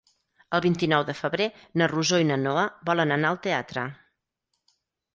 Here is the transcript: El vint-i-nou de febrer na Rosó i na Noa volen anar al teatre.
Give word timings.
El 0.59 0.63
vint-i-nou 0.65 1.05
de 1.09 1.15
febrer 1.19 1.47
na 1.83 1.89
Rosó 1.93 2.21
i 2.25 2.29
na 2.33 2.39
Noa 2.47 2.65
volen 2.93 3.19
anar 3.19 3.33
al 3.35 3.41
teatre. 3.49 3.89